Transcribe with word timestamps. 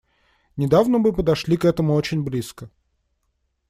Недавно 0.57 0.97
мы 0.97 1.13
подошли 1.13 1.57
к 1.57 1.63
этому 1.65 1.93
очень 1.93 2.23
близко. 2.23 2.71